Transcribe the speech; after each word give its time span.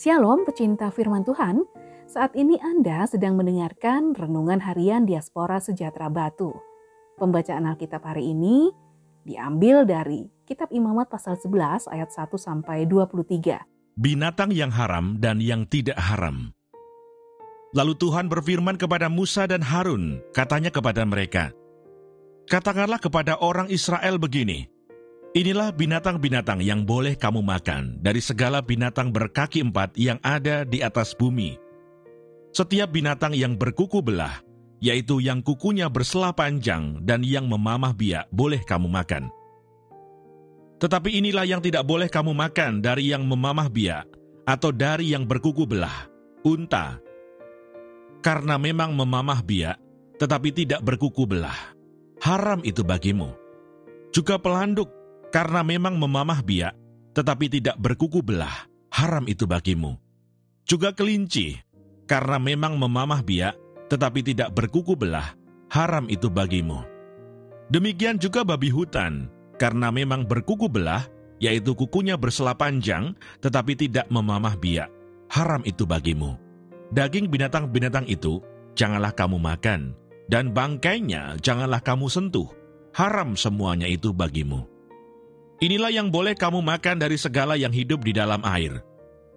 Shalom 0.00 0.48
pecinta 0.48 0.88
firman 0.88 1.28
Tuhan, 1.28 1.60
saat 2.08 2.32
ini 2.32 2.56
Anda 2.56 3.04
sedang 3.04 3.36
mendengarkan 3.36 4.16
Renungan 4.16 4.56
Harian 4.56 5.04
Diaspora 5.04 5.60
Sejahtera 5.60 6.08
Batu. 6.08 6.56
Pembacaan 7.20 7.68
Alkitab 7.68 8.00
hari 8.08 8.32
ini 8.32 8.72
diambil 9.28 9.84
dari 9.84 10.24
Kitab 10.48 10.72
Imamat 10.72 11.12
pasal 11.12 11.36
11 11.36 11.92
ayat 11.92 12.08
1 12.16 12.32
sampai 12.32 12.88
23. 12.88 13.60
Binatang 14.00 14.56
yang 14.56 14.72
haram 14.72 15.20
dan 15.20 15.36
yang 15.36 15.68
tidak 15.68 16.00
haram. 16.00 16.56
Lalu 17.76 17.92
Tuhan 18.00 18.32
berfirman 18.32 18.80
kepada 18.80 19.12
Musa 19.12 19.44
dan 19.44 19.60
Harun, 19.60 20.24
katanya 20.32 20.72
kepada 20.72 21.04
mereka, 21.04 21.52
Katakanlah 22.48 23.04
kepada 23.04 23.36
orang 23.36 23.68
Israel 23.68 24.16
begini, 24.16 24.64
Inilah 25.30 25.70
binatang-binatang 25.70 26.58
yang 26.58 26.82
boleh 26.82 27.14
kamu 27.14 27.38
makan 27.38 28.02
dari 28.02 28.18
segala 28.18 28.58
binatang 28.58 29.14
berkaki 29.14 29.62
empat 29.62 29.94
yang 29.94 30.18
ada 30.26 30.66
di 30.66 30.82
atas 30.82 31.14
bumi. 31.14 31.54
Setiap 32.50 32.90
binatang 32.90 33.38
yang 33.38 33.54
berkuku 33.54 34.02
belah, 34.02 34.42
yaitu 34.82 35.22
yang 35.22 35.38
kukunya 35.38 35.86
bersela 35.86 36.34
panjang 36.34 36.98
dan 37.06 37.22
yang 37.22 37.46
memamah 37.46 37.94
biak, 37.94 38.26
boleh 38.34 38.58
kamu 38.66 38.90
makan. 38.90 39.30
Tetapi 40.82 41.22
inilah 41.22 41.46
yang 41.46 41.62
tidak 41.62 41.86
boleh 41.86 42.10
kamu 42.10 42.34
makan 42.34 42.82
dari 42.82 43.14
yang 43.14 43.22
memamah 43.22 43.70
biak, 43.70 44.10
atau 44.50 44.74
dari 44.74 45.14
yang 45.14 45.30
berkuku 45.30 45.62
belah, 45.62 46.10
unta. 46.42 46.98
Karena 48.18 48.58
memang 48.58 48.98
memamah 48.98 49.46
biak, 49.46 49.78
tetapi 50.18 50.50
tidak 50.50 50.82
berkuku 50.82 51.22
belah. 51.22 51.70
Haram 52.18 52.66
itu 52.66 52.82
bagimu. 52.82 53.30
Juga 54.10 54.42
pelanduk 54.42 54.99
karena 55.30 55.62
memang 55.62 55.94
memamah 55.96 56.42
biak, 56.42 56.74
tetapi 57.14 57.46
tidak 57.46 57.78
berkuku 57.78 58.22
belah, 58.22 58.66
haram 58.90 59.26
itu 59.30 59.46
bagimu. 59.46 59.94
Juga 60.66 60.94
kelinci, 60.94 61.58
karena 62.06 62.38
memang 62.38 62.74
memamah 62.78 63.22
biak, 63.22 63.54
tetapi 63.90 64.22
tidak 64.26 64.54
berkuku 64.54 64.94
belah, 64.98 65.34
haram 65.70 66.06
itu 66.10 66.26
bagimu. 66.30 66.82
Demikian 67.70 68.18
juga 68.18 68.42
babi 68.42 68.70
hutan, 68.70 69.30
karena 69.58 69.94
memang 69.94 70.26
berkuku 70.26 70.66
belah, 70.66 71.06
yaitu 71.38 71.72
kukunya 71.78 72.18
bersela 72.18 72.54
panjang, 72.54 73.14
tetapi 73.38 73.78
tidak 73.78 74.10
memamah 74.10 74.58
biak, 74.58 74.90
haram 75.30 75.62
itu 75.62 75.86
bagimu. 75.86 76.34
Daging 76.90 77.30
binatang-binatang 77.30 78.10
itu 78.10 78.42
janganlah 78.74 79.14
kamu 79.14 79.38
makan, 79.38 79.94
dan 80.26 80.50
bangkainya 80.50 81.38
janganlah 81.38 81.78
kamu 81.78 82.10
sentuh, 82.10 82.50
haram 82.90 83.38
semuanya 83.38 83.86
itu 83.86 84.10
bagimu. 84.10 84.66
Inilah 85.60 85.92
yang 85.92 86.08
boleh 86.08 86.32
kamu 86.32 86.64
makan 86.64 86.96
dari 86.96 87.20
segala 87.20 87.52
yang 87.52 87.68
hidup 87.68 88.00
di 88.00 88.16
dalam 88.16 88.40
air. 88.48 88.80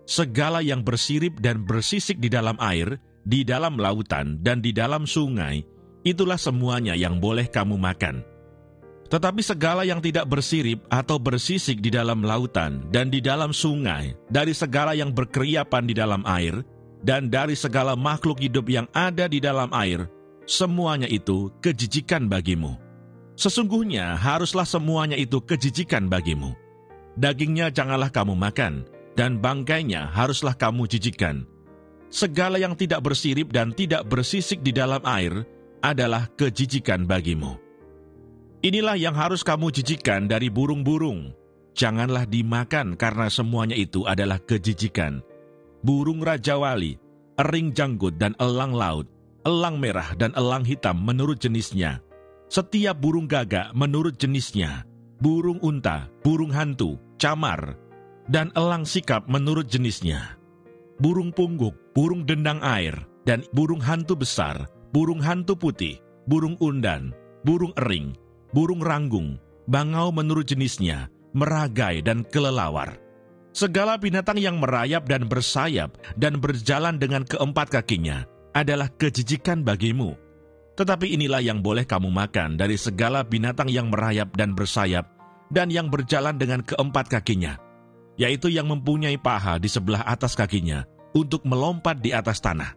Segala 0.08 0.64
yang 0.64 0.80
bersirip 0.80 1.44
dan 1.44 1.68
bersisik 1.68 2.16
di 2.16 2.32
dalam 2.32 2.56
air, 2.64 2.96
di 3.28 3.44
dalam 3.44 3.76
lautan, 3.76 4.40
dan 4.40 4.64
di 4.64 4.72
dalam 4.72 5.04
sungai, 5.04 5.68
itulah 6.08 6.40
semuanya 6.40 6.96
yang 6.96 7.20
boleh 7.20 7.52
kamu 7.52 7.76
makan. 7.76 8.24
Tetapi 9.12 9.44
segala 9.44 9.84
yang 9.84 10.00
tidak 10.00 10.24
bersirip 10.32 10.88
atau 10.88 11.20
bersisik 11.20 11.84
di 11.84 11.92
dalam 11.92 12.24
lautan 12.24 12.88
dan 12.88 13.12
di 13.12 13.20
dalam 13.20 13.52
sungai, 13.52 14.16
dari 14.32 14.56
segala 14.56 14.96
yang 14.96 15.12
berkeriapan 15.12 15.84
di 15.84 15.94
dalam 15.96 16.24
air, 16.24 16.64
dan 17.04 17.28
dari 17.28 17.56
segala 17.56 18.00
makhluk 18.00 18.40
hidup 18.40 18.72
yang 18.72 18.88
ada 18.96 19.28
di 19.28 19.44
dalam 19.44 19.68
air, 19.76 20.08
semuanya 20.48 21.08
itu 21.12 21.52
kejijikan 21.60 22.32
bagimu. 22.32 22.83
Sesungguhnya 23.34 24.14
haruslah 24.14 24.66
semuanya 24.66 25.18
itu 25.18 25.42
kejijikan 25.42 26.06
bagimu. 26.06 26.54
Dagingnya 27.18 27.74
janganlah 27.74 28.10
kamu 28.10 28.34
makan, 28.38 28.86
dan 29.18 29.42
bangkainya 29.42 30.10
haruslah 30.10 30.54
kamu 30.54 30.86
jijikan. 30.90 31.46
Segala 32.14 32.62
yang 32.62 32.78
tidak 32.78 33.02
bersirip 33.02 33.50
dan 33.50 33.74
tidak 33.74 34.06
bersisik 34.06 34.62
di 34.62 34.70
dalam 34.70 35.02
air 35.02 35.46
adalah 35.82 36.30
kejijikan 36.38 37.10
bagimu. 37.10 37.58
Inilah 38.64 38.96
yang 38.96 39.18
harus 39.18 39.42
kamu 39.42 39.74
jijikan 39.74 40.30
dari 40.30 40.48
burung-burung. 40.48 41.34
Janganlah 41.74 42.30
dimakan 42.30 42.94
karena 42.94 43.28
semuanya 43.34 43.74
itu 43.74 44.06
adalah 44.06 44.38
kejijikan. 44.38 45.26
Burung 45.82 46.22
rajawali, 46.22 47.02
ering 47.36 47.74
janggut 47.74 48.16
dan 48.16 48.38
elang 48.38 48.72
laut, 48.72 49.10
elang 49.44 49.82
merah 49.82 50.14
dan 50.16 50.32
elang 50.38 50.64
hitam 50.64 50.96
menurut 50.96 51.42
jenisnya, 51.42 52.00
setiap 52.54 53.02
burung 53.02 53.26
gagak 53.26 53.74
menurut 53.74 54.22
jenisnya, 54.22 54.86
burung 55.18 55.58
unta, 55.66 56.06
burung 56.22 56.54
hantu, 56.54 57.02
camar, 57.18 57.74
dan 58.30 58.54
elang 58.54 58.86
sikap 58.86 59.26
menurut 59.26 59.66
jenisnya. 59.66 60.38
Burung 61.02 61.34
pungguk, 61.34 61.74
burung 61.98 62.30
dendang 62.30 62.62
air, 62.62 62.94
dan 63.26 63.42
burung 63.58 63.82
hantu 63.82 64.14
besar, 64.14 64.70
burung 64.94 65.18
hantu 65.18 65.58
putih, 65.58 65.98
burung 66.30 66.54
undan, 66.62 67.10
burung 67.42 67.74
ering, 67.82 68.14
burung 68.54 68.86
ranggung, 68.86 69.42
bangau 69.66 70.14
menurut 70.14 70.46
jenisnya, 70.46 71.10
meragai 71.34 72.06
dan 72.06 72.22
kelelawar. 72.22 73.02
Segala 73.58 73.98
binatang 73.98 74.38
yang 74.38 74.62
merayap 74.62 75.10
dan 75.10 75.26
bersayap 75.26 75.98
dan 76.22 76.38
berjalan 76.38 77.02
dengan 77.02 77.26
keempat 77.26 77.82
kakinya 77.82 78.30
adalah 78.54 78.94
kejijikan 78.94 79.66
bagimu 79.66 80.14
tetapi 80.74 81.14
inilah 81.14 81.42
yang 81.42 81.62
boleh 81.62 81.86
kamu 81.86 82.10
makan 82.10 82.58
dari 82.58 82.78
segala 82.78 83.22
binatang 83.22 83.70
yang 83.70 83.94
merayap 83.94 84.34
dan 84.34 84.58
bersayap, 84.58 85.06
dan 85.54 85.70
yang 85.70 85.94
berjalan 85.94 86.34
dengan 86.34 86.66
keempat 86.66 87.14
kakinya, 87.14 87.62
yaitu 88.18 88.50
yang 88.50 88.66
mempunyai 88.66 89.22
paha 89.22 89.62
di 89.62 89.70
sebelah 89.70 90.02
atas 90.02 90.34
kakinya, 90.34 90.82
untuk 91.14 91.46
melompat 91.46 92.02
di 92.02 92.10
atas 92.10 92.42
tanah. 92.42 92.74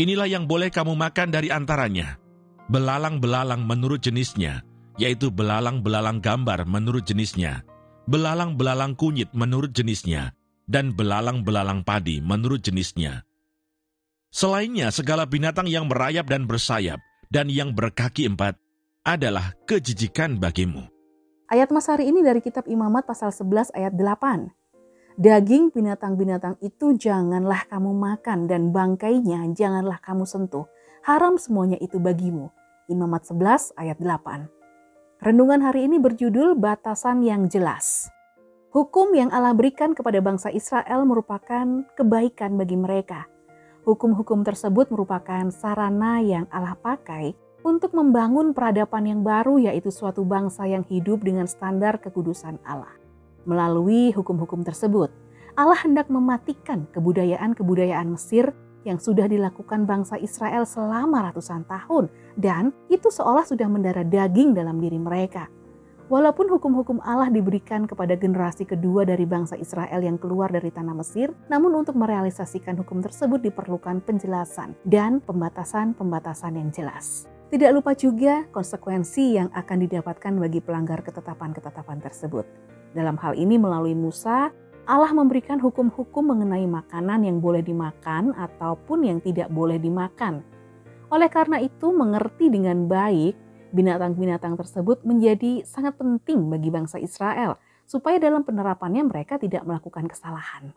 Inilah 0.00 0.28
yang 0.32 0.48
boleh 0.48 0.72
kamu 0.72 0.96
makan 0.96 1.28
dari 1.28 1.52
antaranya, 1.52 2.16
belalang-belalang 2.72 3.60
menurut 3.68 4.00
jenisnya, 4.00 4.64
yaitu 4.96 5.28
belalang-belalang 5.28 6.24
gambar 6.24 6.64
menurut 6.64 7.04
jenisnya, 7.04 7.68
belalang-belalang 8.08 8.96
kunyit 8.96 9.28
menurut 9.36 9.76
jenisnya, 9.76 10.32
dan 10.64 10.96
belalang-belalang 10.96 11.84
padi 11.84 12.24
menurut 12.24 12.64
jenisnya. 12.64 13.28
Selainnya, 14.30 14.94
segala 14.94 15.26
binatang 15.26 15.66
yang 15.66 15.90
merayap 15.90 16.30
dan 16.30 16.46
bersayap, 16.46 17.02
dan 17.30 17.46
yang 17.46 17.70
berkaki 17.72 18.26
empat 18.26 18.58
adalah 19.06 19.54
kejijikan 19.64 20.36
bagimu. 20.36 20.90
Ayat 21.46 21.70
Mas 21.70 21.86
hari 21.86 22.10
ini 22.10 22.26
dari 22.26 22.42
kitab 22.42 22.66
Imamat 22.66 23.06
pasal 23.06 23.30
11 23.30 23.74
ayat 23.74 23.94
8. 23.94 24.50
Daging 25.18 25.74
binatang-binatang 25.74 26.58
itu 26.62 26.94
janganlah 26.94 27.66
kamu 27.70 27.90
makan 27.94 28.50
dan 28.50 28.70
bangkainya 28.74 29.46
janganlah 29.54 29.98
kamu 30.02 30.26
sentuh. 30.26 30.66
Haram 31.06 31.40
semuanya 31.40 31.78
itu 31.80 31.96
bagimu. 32.02 32.50
Imamat 32.90 33.30
11 33.30 33.78
ayat 33.78 33.98
8. 33.98 35.22
Renungan 35.22 35.60
hari 35.62 35.86
ini 35.86 36.02
berjudul 36.02 36.58
Batasan 36.58 37.22
yang 37.22 37.46
Jelas. 37.46 38.10
Hukum 38.70 39.10
yang 39.18 39.34
Allah 39.34 39.54
berikan 39.54 39.98
kepada 39.98 40.22
bangsa 40.22 40.54
Israel 40.54 41.02
merupakan 41.02 41.82
kebaikan 41.98 42.54
bagi 42.54 42.78
mereka– 42.78 43.26
Hukum-hukum 43.80 44.44
tersebut 44.44 44.92
merupakan 44.92 45.48
sarana 45.48 46.20
yang 46.20 46.44
Allah 46.52 46.76
pakai 46.76 47.32
untuk 47.64 47.96
membangun 47.96 48.52
peradaban 48.52 49.08
yang 49.08 49.20
baru 49.24 49.56
yaitu 49.56 49.88
suatu 49.88 50.20
bangsa 50.24 50.68
yang 50.68 50.84
hidup 50.84 51.24
dengan 51.24 51.48
standar 51.48 51.96
kekudusan 51.96 52.60
Allah. 52.64 52.92
Melalui 53.48 54.12
hukum-hukum 54.12 54.60
tersebut, 54.60 55.08
Allah 55.56 55.80
hendak 55.80 56.12
mematikan 56.12 56.84
kebudayaan-kebudayaan 56.92 58.12
Mesir 58.12 58.52
yang 58.84 59.00
sudah 59.00 59.28
dilakukan 59.28 59.84
bangsa 59.84 60.16
Israel 60.20 60.64
selama 60.64 61.32
ratusan 61.32 61.64
tahun 61.68 62.08
dan 62.36 62.72
itu 62.92 63.08
seolah 63.08 63.44
sudah 63.44 63.68
mendarah 63.68 64.04
daging 64.04 64.56
dalam 64.56 64.80
diri 64.80 64.96
mereka. 64.96 65.48
Walaupun 66.10 66.50
hukum-hukum 66.50 66.98
Allah 67.06 67.30
diberikan 67.30 67.86
kepada 67.86 68.18
generasi 68.18 68.66
kedua 68.66 69.06
dari 69.06 69.22
bangsa 69.22 69.54
Israel 69.54 70.02
yang 70.02 70.18
keluar 70.18 70.50
dari 70.50 70.66
tanah 70.74 70.90
Mesir, 70.90 71.30
namun 71.46 71.70
untuk 71.70 71.94
merealisasikan 71.94 72.74
hukum 72.82 72.98
tersebut 72.98 73.38
diperlukan 73.38 74.02
penjelasan 74.02 74.74
dan 74.82 75.22
pembatasan-pembatasan 75.22 76.58
yang 76.58 76.74
jelas. 76.74 77.30
Tidak 77.54 77.70
lupa 77.70 77.94
juga 77.94 78.42
konsekuensi 78.50 79.38
yang 79.38 79.54
akan 79.54 79.86
didapatkan 79.86 80.34
bagi 80.34 80.58
pelanggar 80.58 80.98
ketetapan-ketetapan 81.06 82.02
tersebut. 82.02 82.42
Dalam 82.90 83.14
hal 83.22 83.38
ini 83.38 83.54
melalui 83.54 83.94
Musa, 83.94 84.50
Allah 84.90 85.14
memberikan 85.14 85.62
hukum-hukum 85.62 86.26
mengenai 86.26 86.66
makanan 86.66 87.22
yang 87.22 87.38
boleh 87.38 87.62
dimakan 87.62 88.34
ataupun 88.34 89.06
yang 89.06 89.22
tidak 89.22 89.46
boleh 89.46 89.78
dimakan. 89.78 90.42
Oleh 91.14 91.30
karena 91.30 91.62
itu, 91.62 91.94
mengerti 91.94 92.50
dengan 92.50 92.90
baik 92.90 93.49
binatang-binatang 93.70 94.54
tersebut 94.58 95.02
menjadi 95.06 95.66
sangat 95.66 95.96
penting 95.96 96.50
bagi 96.50 96.68
bangsa 96.70 96.98
Israel 96.98 97.58
supaya 97.86 98.22
dalam 98.22 98.46
penerapannya 98.46 99.06
mereka 99.06 99.38
tidak 99.38 99.66
melakukan 99.66 100.06
kesalahan. 100.06 100.74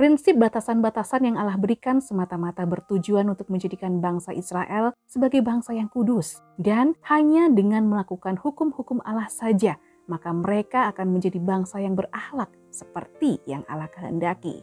Prinsip 0.00 0.34
batasan-batasan 0.40 1.28
yang 1.30 1.36
Allah 1.36 1.60
berikan 1.60 2.00
semata-mata 2.00 2.64
bertujuan 2.64 3.28
untuk 3.28 3.52
menjadikan 3.52 4.00
bangsa 4.00 4.32
Israel 4.32 4.96
sebagai 5.04 5.44
bangsa 5.44 5.76
yang 5.76 5.86
kudus 5.92 6.40
dan 6.56 6.96
hanya 7.06 7.52
dengan 7.52 7.86
melakukan 7.86 8.40
hukum-hukum 8.40 9.04
Allah 9.04 9.28
saja 9.28 9.76
maka 10.10 10.34
mereka 10.34 10.90
akan 10.90 11.14
menjadi 11.14 11.38
bangsa 11.38 11.78
yang 11.78 11.94
berakhlak 11.94 12.50
seperti 12.72 13.38
yang 13.46 13.62
Allah 13.70 13.90
kehendaki. 13.90 14.60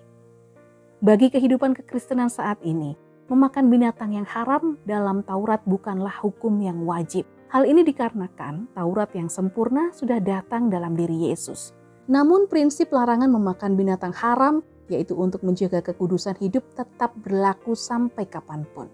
Bagi 0.99 1.31
kehidupan 1.31 1.71
kekristenan 1.79 2.27
saat 2.27 2.59
ini, 2.59 2.99
memakan 3.31 3.71
binatang 3.71 4.11
yang 4.19 4.27
haram 4.27 4.75
dalam 4.83 5.23
Taurat 5.23 5.63
bukanlah 5.63 6.11
hukum 6.19 6.59
yang 6.59 6.83
wajib. 6.83 7.23
Hal 7.49 7.65
ini 7.65 7.81
dikarenakan 7.81 8.77
Taurat 8.77 9.09
yang 9.17 9.25
sempurna 9.25 9.89
sudah 9.89 10.21
datang 10.21 10.69
dalam 10.69 10.93
diri 10.93 11.33
Yesus. 11.33 11.73
Namun 12.05 12.45
prinsip 12.45 12.93
larangan 12.93 13.25
memakan 13.25 13.73
binatang 13.73 14.13
haram 14.13 14.61
yaitu 14.85 15.17
untuk 15.17 15.41
menjaga 15.41 15.81
kekudusan 15.81 16.37
hidup 16.37 16.61
tetap 16.77 17.09
berlaku 17.17 17.73
sampai 17.73 18.29
kapan 18.29 18.69
pun. 18.69 18.85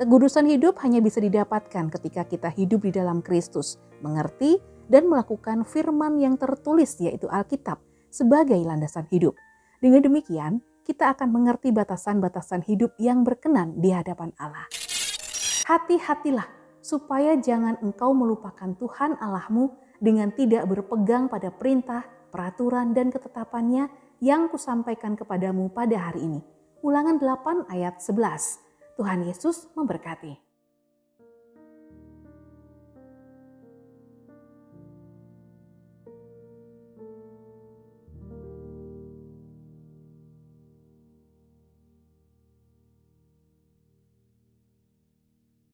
Kekudusan 0.00 0.48
hidup 0.48 0.80
hanya 0.80 1.04
bisa 1.04 1.20
didapatkan 1.20 1.92
ketika 1.92 2.24
kita 2.24 2.48
hidup 2.48 2.88
di 2.88 2.92
dalam 2.96 3.20
Kristus, 3.20 3.76
mengerti 4.00 4.56
dan 4.88 5.04
melakukan 5.04 5.68
firman 5.68 6.16
yang 6.16 6.40
tertulis 6.40 6.96
yaitu 7.04 7.28
Alkitab 7.28 7.84
sebagai 8.08 8.56
landasan 8.64 9.04
hidup. 9.12 9.36
Dengan 9.84 10.08
demikian, 10.08 10.64
kita 10.88 11.12
akan 11.12 11.28
mengerti 11.36 11.68
batasan-batasan 11.68 12.64
hidup 12.64 12.96
yang 12.96 13.28
berkenan 13.28 13.76
di 13.76 13.92
hadapan 13.92 14.32
Allah. 14.40 14.64
Hati-hatilah 15.68 16.59
supaya 16.80 17.36
jangan 17.38 17.78
engkau 17.84 18.12
melupakan 18.12 18.72
Tuhan 18.76 19.16
Allahmu 19.20 19.72
dengan 20.00 20.32
tidak 20.32 20.66
berpegang 20.66 21.28
pada 21.28 21.52
perintah, 21.52 22.08
peraturan, 22.32 22.96
dan 22.96 23.12
ketetapannya 23.12 23.92
yang 24.20 24.48
kusampaikan 24.48 25.16
kepadamu 25.16 25.68
pada 25.72 26.10
hari 26.10 26.24
ini. 26.24 26.40
Ulangan 26.80 27.20
8 27.20 27.68
ayat 27.72 28.00
11. 28.00 28.96
Tuhan 28.96 29.20
Yesus 29.28 29.68
memberkati. 29.76 30.49